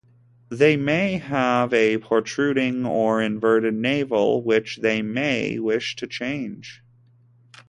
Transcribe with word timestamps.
They 0.49 0.77
may 0.77 1.19
have 1.19 1.71
a 1.75 1.99
protruding 1.99 2.87
or 2.87 3.21
inverted 3.21 3.75
navel, 3.75 4.41
which 4.41 4.77
they 4.77 5.03
may 5.03 5.59
wish 5.59 5.95
to 5.97 6.07
change. 6.07 6.81